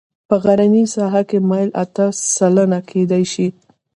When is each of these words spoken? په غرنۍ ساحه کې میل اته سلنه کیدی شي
په 0.27 0.35
غرنۍ 0.43 0.85
ساحه 0.95 1.21
کې 1.29 1.39
میل 1.49 1.69
اته 1.83 2.05
سلنه 2.35 2.79
کیدی 2.89 3.23
شي 3.31 3.47